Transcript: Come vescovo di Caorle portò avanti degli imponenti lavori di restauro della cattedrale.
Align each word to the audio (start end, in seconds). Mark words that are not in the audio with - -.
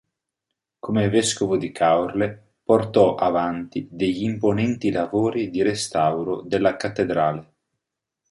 Come 0.79 1.09
vescovo 1.11 1.57
di 1.57 1.71
Caorle 1.71 2.53
portò 2.63 3.13
avanti 3.13 3.87
degli 3.91 4.23
imponenti 4.23 4.89
lavori 4.89 5.51
di 5.51 5.61
restauro 5.61 6.41
della 6.41 6.75
cattedrale. 6.75 7.53